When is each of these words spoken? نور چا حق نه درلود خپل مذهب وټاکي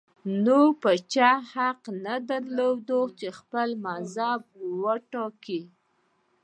نور 0.45 0.71
چا 1.13 1.29
حق 1.53 1.81
نه 2.03 2.15
درلود 2.29 2.87
خپل 3.39 3.69
مذهب 3.85 4.41
وټاکي 4.81 5.61